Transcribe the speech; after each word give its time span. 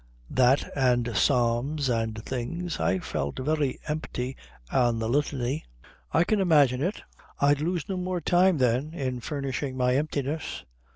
"That 0.31 0.75
and 0.75 1.15
Psalms 1.15 1.87
and 1.87 2.23
things. 2.25 2.79
I 2.79 2.97
felt 2.97 3.37
very 3.37 3.77
empty 3.87 4.35
on 4.71 4.97
the 4.97 5.07
Litany." 5.07 5.63
"I 6.11 6.23
can 6.23 6.39
imagine 6.39 6.81
it. 6.81 7.03
I'd 7.39 7.61
lose 7.61 7.87
no 7.87 7.97
more 7.97 8.19
time 8.19 8.57
then 8.57 8.95
in 8.95 9.19
furnishing 9.19 9.77
my 9.77 9.95
emptiness. 9.95 10.65